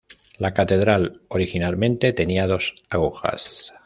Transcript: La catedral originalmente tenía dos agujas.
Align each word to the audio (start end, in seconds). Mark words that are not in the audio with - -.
La 0.39 0.55
catedral 0.55 1.21
originalmente 1.29 2.11
tenía 2.11 2.47
dos 2.47 2.73
agujas. 2.89 3.71